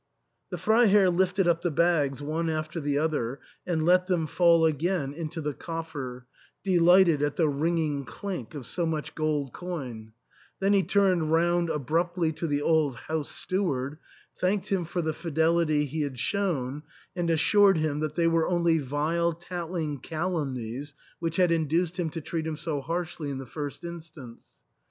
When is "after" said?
2.49-2.79